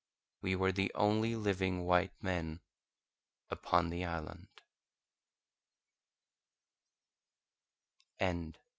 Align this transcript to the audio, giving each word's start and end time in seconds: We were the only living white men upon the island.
We 0.41 0.55
were 0.55 0.71
the 0.71 0.91
only 0.95 1.35
living 1.35 1.85
white 1.85 2.23
men 2.23 2.59
upon 3.51 3.91
the 3.91 4.03
island. 4.03 4.47